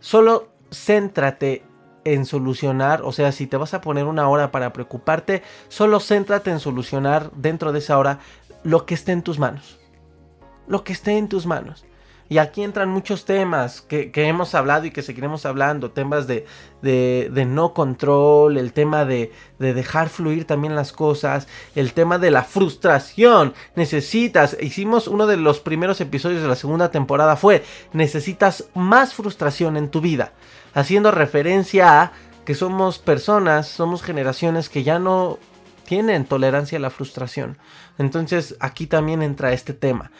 [0.00, 1.62] solo céntrate
[2.14, 6.50] en solucionar, o sea, si te vas a poner una hora para preocuparte, solo céntrate
[6.50, 8.20] en solucionar dentro de esa hora
[8.62, 9.78] lo que esté en tus manos.
[10.66, 11.84] Lo que esté en tus manos.
[12.30, 15.90] Y aquí entran muchos temas que, hemos hablado y que seguiremos hablando.
[15.90, 16.46] Temas de,
[16.80, 22.30] de, no control, el tema de, de, dejar fluir también las cosas, el tema de
[22.30, 23.52] la frustración.
[23.74, 29.76] Necesitas, hicimos uno de los primeros episodios de la segunda temporada, fue, necesitas más frustración
[29.76, 30.32] en tu vida
[30.74, 32.12] haciendo referencia a
[32.44, 35.38] que somos personas, somos generaciones que ya no
[35.84, 37.58] tienen tolerancia a la frustración.
[37.98, 40.10] Entonces aquí también entra este tema.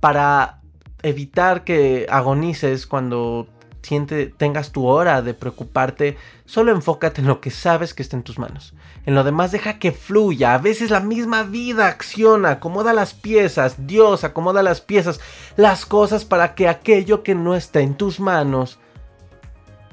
[0.00, 0.60] Para
[1.02, 3.48] evitar que agonices cuando
[3.82, 8.22] siente, tengas tu hora de preocuparte, solo enfócate en lo que sabes que está en
[8.22, 8.74] tus manos.
[9.04, 10.54] En lo demás deja que fluya.
[10.54, 13.86] A veces la misma vida acciona, acomoda las piezas.
[13.86, 15.20] Dios acomoda las piezas,
[15.56, 18.78] las cosas para que aquello que no está en tus manos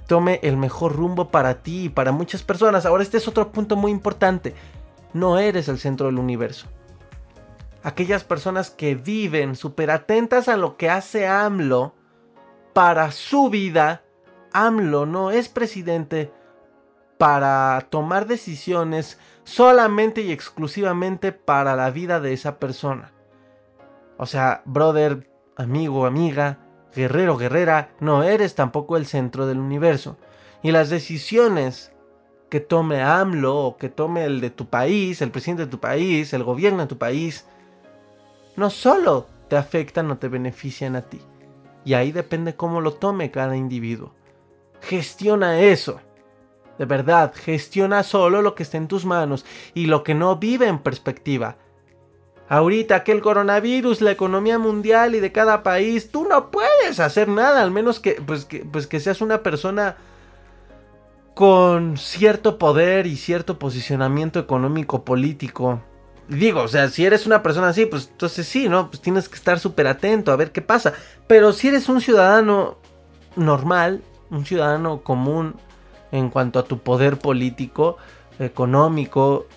[0.10, 2.88] tome el mejor rumbo para ti y para muchas personas.
[2.88, 4.56] Ahora este es otro punto muy importante.
[5.14, 6.66] No eres el centro del universo.
[7.84, 11.94] Aquellas personas que viven súper atentas a lo que hace AMLO
[12.74, 14.02] para su vida,
[14.52, 16.34] AMLO no es presidente
[17.20, 23.14] para tomar decisiones solamente y exclusivamente para la vida de esa persona.
[24.18, 26.58] O sea, brother, amigo, amiga,
[26.96, 30.18] guerrero, guerrera, no eres tampoco el centro del universo.
[30.62, 31.92] Y las decisiones
[32.50, 36.34] que tome AMLO o que tome el de tu país, el presidente de tu país,
[36.34, 37.46] el gobierno de tu país,
[38.56, 41.22] no solo te afectan o te benefician a ti.
[41.86, 44.14] Y ahí depende cómo lo tome cada individuo.
[44.82, 46.02] Gestiona eso.
[46.78, 50.68] De verdad, gestiona solo lo que está en tus manos y lo que no vive
[50.68, 51.58] en perspectiva
[52.50, 57.28] ahorita que el coronavirus, la economía mundial y de cada país, tú no puedes hacer
[57.28, 59.98] nada, al menos que, pues, que, pues, que seas una persona
[61.36, 65.82] con cierto poder y cierto posicionamiento económico político.
[66.28, 68.90] Digo, o sea, si eres una persona así, pues entonces sí, ¿no?
[68.90, 70.94] Pues tienes que estar súper atento a ver qué pasa.
[71.28, 72.78] Pero si eres un ciudadano
[73.36, 75.56] normal, un ciudadano común
[76.12, 77.98] en cuanto a tu poder político,
[78.38, 79.48] económico,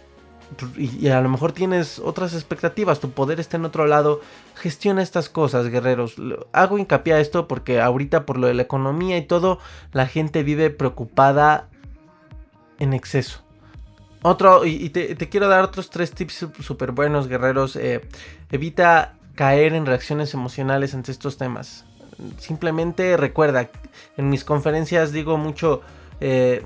[0.77, 4.21] y, a lo mejor tienes otras expectativas, tu poder está en otro lado,
[4.55, 6.17] gestiona estas cosas, guerreros.
[6.53, 9.59] Hago hincapié a esto porque ahorita por lo de la economía y todo,
[9.93, 11.69] la gente vive preocupada
[12.79, 13.41] en exceso.
[14.23, 17.75] Otro, y, te, quiero dar otros tres tips súper buenos, guerreros.
[17.77, 18.01] Eh,
[18.51, 21.85] evita caer en reacciones emocionales ante estos temas.
[22.39, 23.71] Simplemente recuerda,
[24.17, 25.83] en mis conferencias digo mucho,
[26.21, 26.65] eh,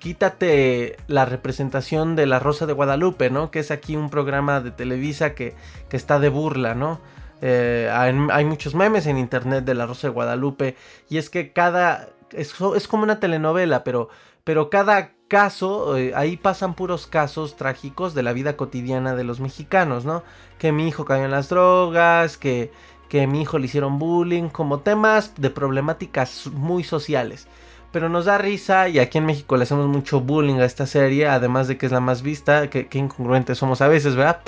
[0.00, 3.52] quítate la representación de La Rosa de Guadalupe, ¿no?
[3.52, 5.54] Que es aquí un programa de Televisa que,
[5.90, 7.00] está de burla, ¿no?
[7.42, 10.76] Eh, hay, muchos memes en internet de La Rosa de Guadalupe
[11.08, 12.08] y es que cada...
[12.32, 14.08] Es, es como una telenovela, pero,
[14.44, 19.38] pero cada caso, eh, ahí pasan puros casos trágicos de la vida cotidiana de los
[19.40, 20.24] mexicanos, ¿no?
[20.58, 22.72] Que mi hijo cayó en las drogas, que,
[23.08, 27.48] que mi hijo le hicieron bullying, como temas de problemáticas muy sociales.
[27.92, 31.26] Pero nos da risa y aquí en México le hacemos mucho bullying a esta serie,
[31.26, 34.40] además de que es la más vista, que, incongruentes somos a veces, ¿verdad?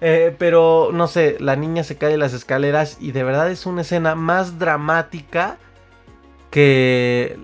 [0.00, 3.66] Eh, pero no sé, la niña se cae de las escaleras y de verdad es
[3.66, 5.58] una escena más dramática
[6.50, 7.38] que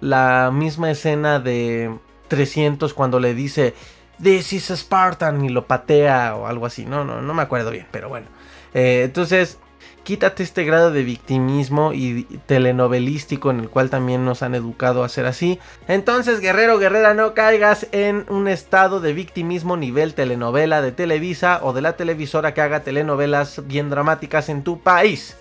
[0.00, 1.96] la misma escena de
[2.28, 3.74] 300 cuando le dice
[4.22, 6.84] This is Spartan y lo patea o algo así.
[6.84, 8.26] No, no, no me acuerdo bien, pero bueno.
[8.74, 9.58] Eh, entonces,
[10.04, 15.08] quítate este grado de victimismo y telenovelístico en el cual también nos han educado a
[15.08, 15.58] ser así.
[15.88, 21.72] Entonces, guerrero, guerrera, no caigas en un estado de victimismo nivel telenovela de Televisa o
[21.72, 25.36] de la televisora que haga telenovelas bien dramáticas en tu país.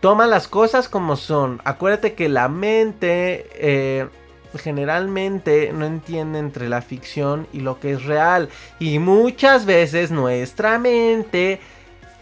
[0.00, 1.60] Toma las cosas como son.
[1.64, 4.08] Acuérdate que la mente eh,
[4.58, 8.48] generalmente no entiende entre la ficción y lo que es real.
[8.78, 11.60] Y muchas veces nuestra mente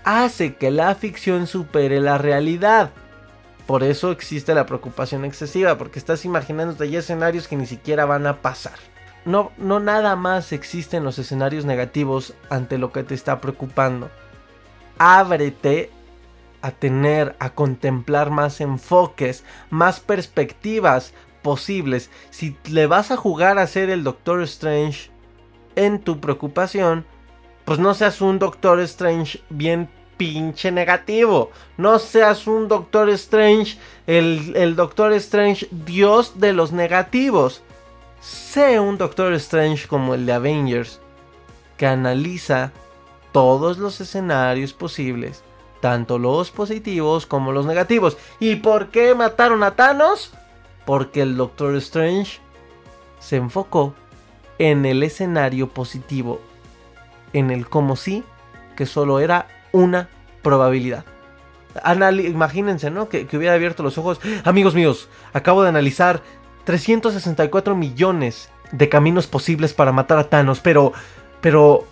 [0.09, 2.92] hace que la ficción supere la realidad.
[3.66, 8.27] Por eso existe la preocupación excesiva, porque estás imaginándote ya escenarios que ni siquiera van
[8.27, 8.73] a pasar.
[9.27, 14.09] No, no nada más existen los escenarios negativos ante lo que te está preocupando.
[14.99, 15.90] Ábrete
[16.62, 22.11] a tener, a contemplar más enfoques, más perspectivas posibles.
[22.31, 25.11] Si le vas a jugar a ser el Doctor Strange
[25.77, 27.05] en tu preocupación,
[27.66, 31.50] pues no seas un Doctor Strange bien pinche negativo.
[31.78, 37.62] No seas un Doctor Strange, el, Doctor Strange dios de los negativos.
[38.20, 41.00] Sé un Doctor Strange como el de Avengers,
[41.78, 42.72] que analiza
[43.33, 45.42] todos los escenarios posibles,
[45.81, 48.18] tanto los positivos como los negativos.
[48.40, 50.33] ¿Y por qué mataron a Thanos?
[50.85, 52.40] Porque el Doctor Strange
[53.20, 53.94] se enfocó
[54.59, 56.40] en el escenario positivo,
[57.33, 58.24] en el como si
[58.76, 60.09] que solo era una
[60.42, 61.04] probabilidad.
[62.24, 63.09] imagínense, ¿no?
[63.09, 64.20] Que, hubiera abierto los ojos.
[64.44, 66.22] Amigos míos, acabo de analizar
[66.64, 70.92] 364 millones de caminos posibles para matar a Thanos, pero,
[71.40, 71.87] pero,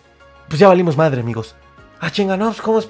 [0.49, 1.55] pues ya valimos madre, amigos.
[2.01, 2.81] Ah, chinga, no, pues cómo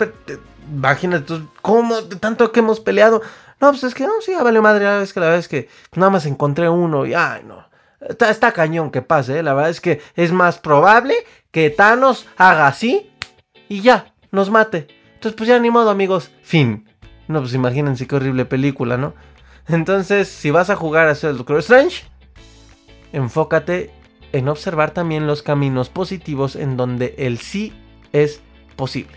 [0.68, 2.02] Imagínate, ¿cómo?
[2.04, 3.22] Tanto que hemos peleado.
[3.60, 5.02] No, pues es que no, sí, ya vale madre.
[5.02, 7.66] Es que la verdad es que nada más encontré uno y, ay, no.
[8.00, 9.42] Está, está cañón que pase, ¿eh?
[9.42, 11.14] La verdad es que es más probable
[11.50, 13.10] que Thanos haga así
[13.68, 14.88] y ya, nos mate.
[15.14, 16.30] Entonces, pues ya ni modo, amigos.
[16.42, 16.88] Fin.
[17.28, 19.14] No, pues imagínense qué horrible película, ¿no?
[19.68, 22.04] Entonces, si vas a jugar a ser el Doctor Strange,
[23.12, 23.90] enfócate
[24.32, 27.72] en observar también los caminos positivos en donde el sí
[28.12, 28.40] es
[28.76, 29.16] posible.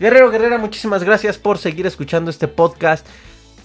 [0.00, 3.06] Guerrero Guerrera, muchísimas gracias por seguir escuchando este podcast.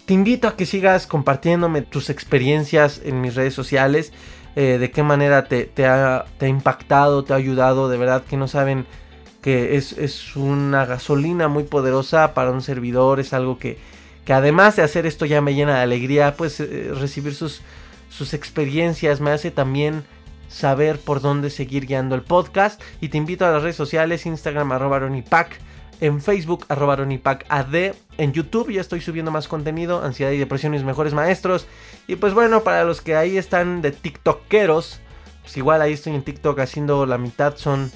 [0.06, 4.14] Te invito a que sigas compartiéndome tus experiencias en mis redes sociales.
[4.56, 7.90] Eh, de qué manera te, te, ha, impactado, te ha ayudado.
[7.90, 8.86] De verdad que no saben
[9.44, 13.78] que es, una gasolina muy poderosa para un servidor, es algo que,
[14.26, 17.62] que además de hacer esto ya me llena de alegría, pues eh, recibir sus,
[18.10, 20.06] sus experiencias me hace también
[20.48, 22.82] saber por dónde seguir guiando el podcast.
[23.02, 25.60] Y te invito a las redes sociales, Instagram arroba ronipac,
[26.00, 26.98] en Facebook arroba
[27.50, 27.76] ad,
[28.18, 31.68] en YouTube ya estoy subiendo más contenido, ansiedad y depresión mis mejores maestros.
[32.08, 35.02] Y pues bueno, para los que ahí están de TikTokeros,
[35.42, 37.92] pues igual ahí estoy en TikTok haciendo la mitad son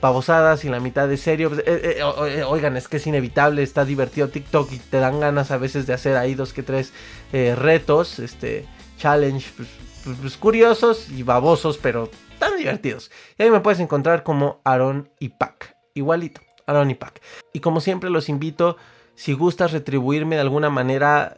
[0.00, 1.50] pavosadas y la mitad de serio.
[1.54, 5.50] Eh, eh, eh, oigan, es que es inevitable, está divertido TikTok y te dan ganas
[5.50, 6.92] a veces de hacer ahí dos que tres
[7.32, 8.66] retos, este,
[8.98, 9.68] challenge, pues,
[10.04, 13.10] pues, pues, curiosos y babosos, pero tan divertidos.
[13.38, 17.20] Y ahí me puedes encontrar como Aaron y Pac, igualito, Aaron y Pac.
[17.52, 18.76] Y como siempre los invito,
[19.14, 21.36] si gustas retribuirme de alguna manera,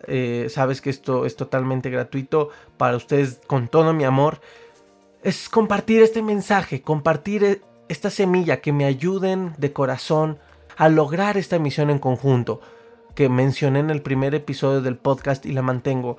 [0.48, 4.40] sabes que esto es totalmente gratuito para ustedes con todo mi amor.
[5.22, 10.38] Es compartir este mensaje, compartir esta semilla, que me ayuden de corazón
[10.77, 12.61] a lograr esta misión en conjunto
[13.14, 16.18] que mencioné en el primer episodio del podcast y la mantengo.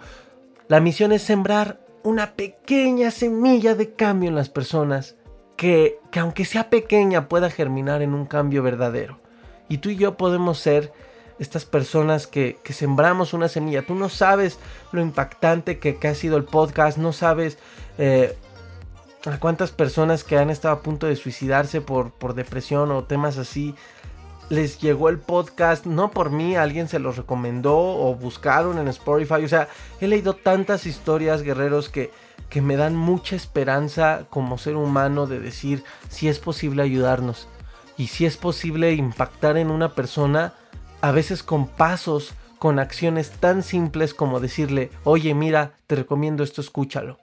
[0.68, 5.16] La misión es sembrar una pequeña semilla de cambio en las personas
[5.56, 9.20] que, que aunque sea pequeña pueda germinar en un cambio verdadero.
[9.70, 10.92] Y tú y yo podemos ser
[11.40, 13.86] estas personas que, que, sembramos una semilla.
[13.86, 14.60] Tú no sabes
[14.92, 17.58] lo impactante que, que ha sido el podcast, no sabes
[17.98, 18.36] eh,
[19.26, 23.38] a cuántas personas que han estado a punto de suicidarse por, por depresión o temas
[23.38, 23.76] así,
[24.50, 29.44] les llegó el podcast, no por mí, alguien se los recomendó o buscaron en Spotify.
[29.44, 29.68] O sea,
[30.02, 32.12] he leído tantas historias, guerreros, que,
[32.50, 37.48] que me dan mucha esperanza como ser humano de decir si es posible ayudarnos
[37.98, 40.54] y si es posible impactar en una persona,
[41.02, 46.62] a veces con pasos, con acciones tan simples como decirle, oye, mira, te recomiendo esto,
[46.62, 47.20] escúchalo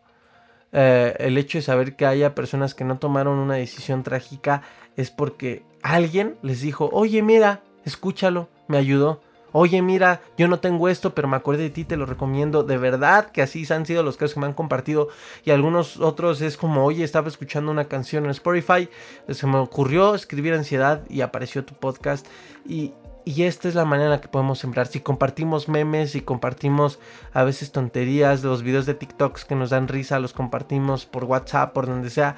[0.79, 4.61] eh, el hecho de saber que haya personas que no tomaron una decisión trágica
[4.95, 9.23] es porque alguien les dijo, oye mira, escúchalo, me ayudó.
[9.59, 12.63] Oye, mira, yo no tengo esto, pero me acuerdo de ti, te lo recomiendo.
[12.63, 15.09] De verdad que así han sido los casos que me han compartido.
[15.47, 18.91] Y algunos otros es como, oye, estaba escuchando una canción en Spotify,
[19.31, 22.27] se me ocurrió escribir ansiedad y apareció tu podcast.
[22.69, 22.93] Y,
[23.27, 24.87] y esta es la manera en la que podemos sembrar.
[24.87, 27.01] Si compartimos memes, si compartimos
[27.33, 31.73] a veces tonterías, los videos de TikToks que nos dan risa, los compartimos por WhatsApp,
[31.73, 32.37] por donde sea.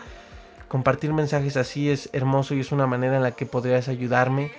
[0.66, 4.50] Compartir mensajes así es hermoso y es una manera en la que podrías ayudarme,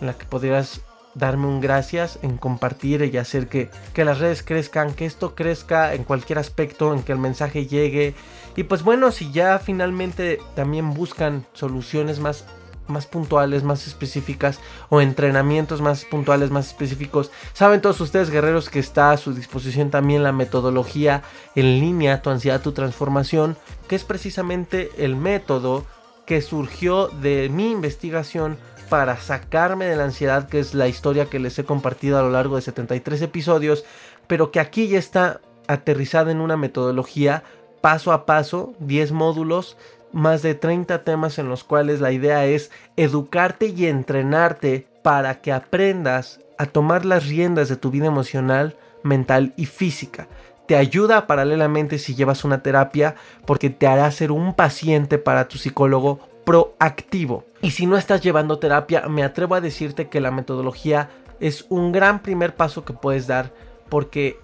[0.00, 0.82] en la que podrías
[1.14, 5.94] darme un gracias, en compartir y hacer que, que las redes crezcan, que esto crezca
[5.94, 8.14] en cualquier aspecto, en que el mensaje llegue.
[8.54, 12.44] Y pues bueno, si ya finalmente también buscan soluciones más
[12.88, 17.30] más puntuales, más específicas o entrenamientos más puntuales, más específicos.
[17.52, 21.22] Saben todos ustedes guerreros que está a su disposición también la metodología
[21.54, 23.56] en línea, tu ansiedad, tu transformación,
[23.88, 25.84] que es precisamente el método
[26.26, 28.58] que surgió de mi investigación
[28.88, 32.30] para sacarme de la ansiedad, que es la historia que les he compartido a lo
[32.30, 33.84] largo de 73 episodios,
[34.26, 37.42] pero que aquí ya está aterrizada en una metodología
[37.80, 39.76] paso a paso, 10 módulos,
[40.12, 45.52] más de 30 temas en los cuales la idea es educarte y entrenarte para que
[45.52, 50.28] aprendas a tomar las riendas de tu vida emocional, mental y física.
[50.66, 55.58] Te ayuda paralelamente si llevas una terapia porque te hará ser un paciente para tu
[55.58, 57.44] psicólogo proactivo.
[57.60, 61.10] Y si no estás llevando terapia, me atrevo a decirte que la metodología
[61.40, 63.52] es un gran primer paso que puedes dar
[63.88, 64.38] porque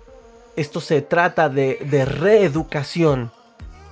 [0.56, 3.30] esto se trata de, de reeducación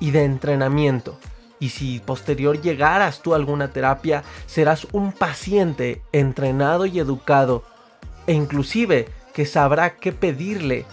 [0.00, 1.18] y de entrenamiento.
[1.58, 7.64] Y si posterior llegaras tú a alguna terapia, serás un paciente entrenado y educado
[8.26, 10.84] e inclusive que sabrá qué pedirle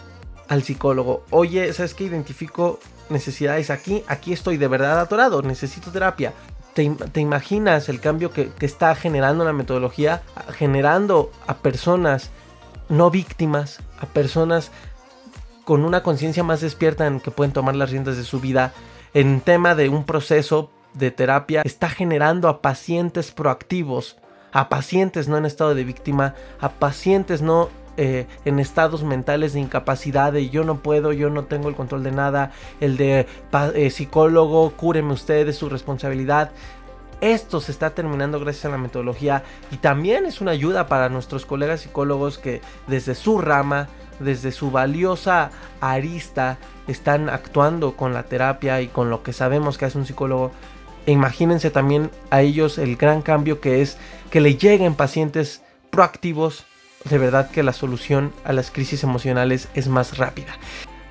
[0.48, 1.26] al psicólogo.
[1.30, 4.04] Oye, ¿sabes que identifico necesidades aquí?
[4.08, 6.34] Aquí estoy de verdad atorado, necesito terapia
[6.74, 12.32] te, imaginas el cambio que, está generando la metodología, generando a personas
[12.90, 14.72] no víctimas, a personas
[15.66, 18.74] con una conciencia más despierta en que pueden tomar las riendas de su vida,
[19.14, 24.18] en tema de un proceso de terapia, está generando a pacientes proactivos,
[24.52, 29.60] a pacientes no en estado de víctima, a pacientes no eh, en estados mentales de
[29.60, 33.28] incapacidad, de yo no puedo, yo no tengo el control de nada, el de
[33.76, 36.52] eh, psicólogo, cúreme usted, su responsabilidad.
[37.22, 41.46] Esto se está terminando gracias a la metodología y también es una ayuda para nuestros
[41.46, 43.88] colegas psicólogos que desde su rama,
[44.20, 45.52] desde su valiosa
[45.82, 46.58] arista,
[46.88, 50.52] están actuando con la terapia y con lo que sabemos que hace un psicólogo.
[51.06, 53.98] E imagínense también a ellos el gran cambio que es
[54.30, 56.66] que le lleguen pacientes proactivos
[57.10, 60.54] de verdad que la solución a las crisis emocionales es más rápida.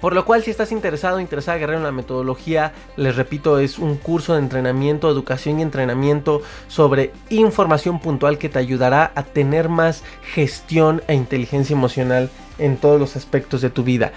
[0.02, 3.96] Por lo cual, si estás interesado interesada guerrero en la metodología, les repito, es un
[3.96, 10.02] curso de entrenamiento, educación y entrenamiento sobre información puntual que te ayudará a tener más
[10.34, 14.10] gestión e inteligencia emocional en todos los aspectos de tu vida.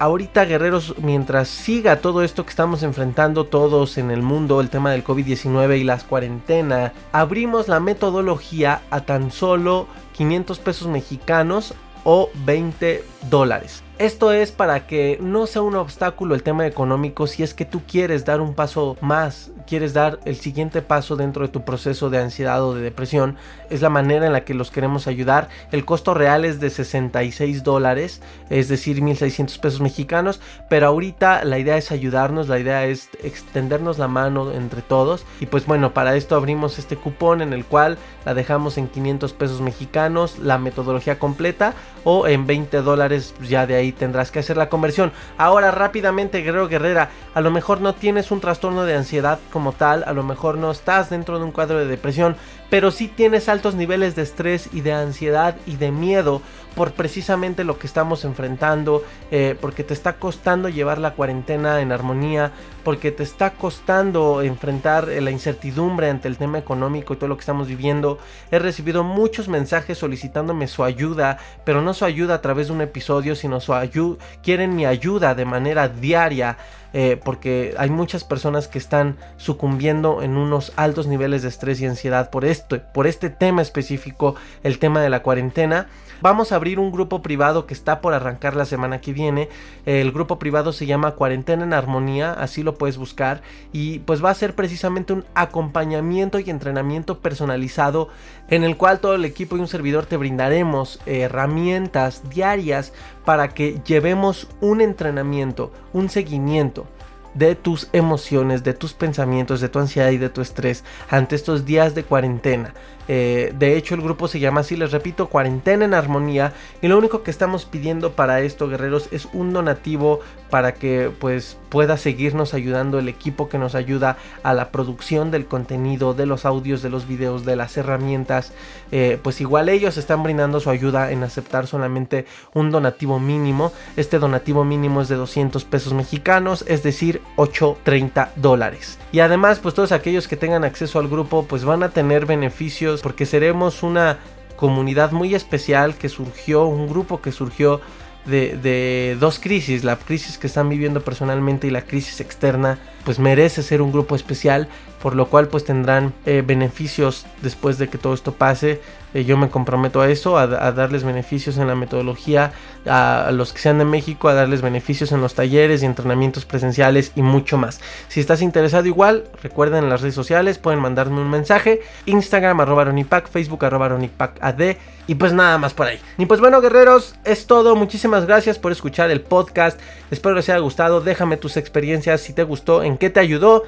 [0.00, 4.90] Ahorita guerreros, mientras siga todo esto que estamos enfrentando todos en el mundo, el tema
[4.90, 12.28] del COVID-19 y las cuarentenas, abrimos la metodología a tan solo 500 pesos mexicanos o
[12.44, 13.82] 20 dólares.
[13.98, 17.82] Esto es para que no sea un obstáculo el tema económico si es que tú
[17.86, 22.18] quieres dar un paso más, quieres dar el siguiente paso dentro de tu proceso de
[22.18, 23.36] ansiedad o de depresión.
[23.70, 25.48] Es la manera en la que los queremos ayudar.
[25.70, 30.40] El costo real es de 66 dólares, es decir, 1.600 pesos mexicanos.
[30.68, 35.24] Pero ahorita la idea es ayudarnos, la idea es extendernos la mano entre todos.
[35.38, 39.32] Y pues bueno, para esto abrimos este cupón en el cual la dejamos en 500
[39.34, 43.11] pesos mexicanos, la metodología completa, o en 20 dólares
[43.48, 45.12] ya de ahí tendrás que hacer la conversión.
[45.38, 50.04] Ahora rápidamente, Guerrero Guerrera, a lo mejor no tienes un trastorno de ansiedad como tal,
[50.06, 52.36] a lo mejor no estás dentro de un cuadro de depresión,
[52.70, 56.42] pero sí tienes altos niveles de estrés y de ansiedad y de miedo
[56.74, 61.92] por precisamente lo que estamos enfrentando, eh, porque te está costando llevar la cuarentena en
[61.92, 62.52] armonía,
[62.84, 67.36] porque te está costando enfrentar eh, la incertidumbre ante el tema económico y todo lo
[67.36, 68.18] que estamos viviendo.
[68.50, 72.80] He recibido muchos mensajes solicitándome su ayuda, pero no su ayuda a través de un
[72.80, 76.56] episodio, sino su ayuda, quieren mi ayuda de manera diaria.
[76.92, 81.86] Eh, porque hay muchas personas que están sucumbiendo en unos altos niveles de estrés y
[81.86, 85.88] ansiedad por esto, por este tema específico, el tema de la cuarentena.
[86.20, 89.48] Vamos a abrir un grupo privado que está por arrancar la semana que viene.
[89.86, 93.42] El grupo privado se llama Cuarentena en Armonía, así lo puedes buscar.
[93.72, 98.08] Y pues va a ser precisamente un acompañamiento y entrenamiento personalizado
[98.48, 102.92] en el cual todo el equipo y un servidor te brindaremos herramientas diarias
[103.24, 106.86] para que llevemos un entrenamiento, un seguimiento
[107.34, 111.64] de tus emociones, de tus pensamientos, de tu ansiedad y de tu estrés ante estos
[111.64, 112.74] días de cuarentena.
[113.08, 116.52] Eh, de hecho, el grupo se llama así, les repito, Cuarentena en Armonía.
[116.80, 120.20] Y lo único que estamos pidiendo para esto, guerreros, es un donativo
[120.52, 125.46] para que pues pueda seguirnos ayudando el equipo que nos ayuda a la producción del
[125.46, 128.52] contenido, de los audios, de los videos, de las herramientas.
[128.90, 133.72] Eh, pues igual ellos están brindando su ayuda en aceptar solamente un donativo mínimo.
[133.96, 138.98] Este donativo mínimo es de 200 pesos mexicanos, es decir, 8.30 dólares.
[139.10, 142.91] Y además, pues todos aquellos que tengan acceso al grupo, pues van a tener beneficios
[143.00, 144.18] porque seremos una
[144.56, 147.80] comunidad muy especial que surgió, un grupo que surgió
[148.26, 153.62] de, dos crisis, la crisis que están viviendo personalmente y la crisis externa, pues merece
[153.62, 154.68] ser un grupo especial,
[155.02, 158.80] por lo cual pues tendrán eh, beneficios después de que todo esto pase.
[159.14, 162.52] Eh, yo me comprometo a eso, a, darles beneficios en la metodología,
[162.86, 167.12] a, los que sean de México, a darles beneficios en los talleres y entrenamientos presenciales
[167.16, 167.80] y mucho más.
[168.08, 172.84] Si estás interesado igual, recuerden en las redes sociales, pueden mandarme un mensaje, Instagram arroba
[172.84, 173.98] Ronipac, Facebook arroba
[174.40, 174.76] AD
[175.08, 175.98] y pues nada más por ahí.
[176.16, 177.74] Y pues bueno, guerreros, es todo.
[177.74, 179.78] Muchísimas gracias por escuchar el podcast.
[180.10, 181.00] Espero les haya gustado.
[181.00, 183.64] Déjame tus experiencias si te gustó, en qué te ayudó.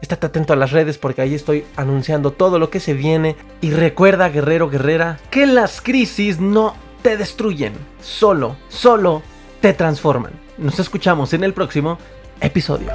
[0.00, 3.36] Estate atento a las redes porque ahí estoy anunciando todo lo que se viene.
[3.60, 9.22] Y recuerda, guerrero, guerrera, que las crisis no te destruyen, solo, solo
[9.60, 10.32] te transforman.
[10.58, 11.98] Nos escuchamos en el próximo
[12.40, 12.90] episodio.